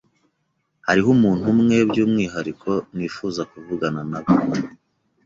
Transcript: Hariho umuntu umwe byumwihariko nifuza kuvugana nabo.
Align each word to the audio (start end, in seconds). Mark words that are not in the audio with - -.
Hariho 0.87 1.09
umuntu 1.17 1.43
umwe 1.53 1.75
byumwihariko 1.89 2.71
nifuza 2.95 3.41
kuvugana 3.51 4.01
nabo. 4.11 4.33